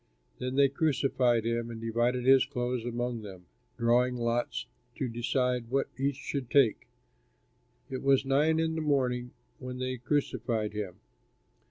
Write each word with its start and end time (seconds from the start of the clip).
Then 0.39 0.55
they 0.55 0.67
crucified 0.67 1.45
him 1.45 1.69
and 1.69 1.79
divided 1.79 2.25
his 2.25 2.43
clothes 2.47 2.85
among 2.85 3.21
them, 3.21 3.45
drawing 3.77 4.15
lots 4.15 4.65
to 4.95 5.07
decide 5.07 5.69
what 5.69 5.89
each 5.95 6.15
should 6.15 6.49
take. 6.49 6.87
It 7.87 8.01
was 8.01 8.25
nine 8.25 8.59
in 8.59 8.73
the 8.73 8.81
morning 8.81 9.29
when 9.59 9.77
they 9.77 9.97
crucified 9.97 10.73
him. 10.73 10.95